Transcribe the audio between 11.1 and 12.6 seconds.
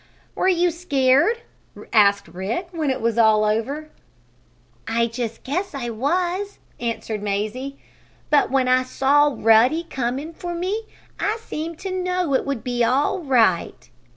I seemed to know it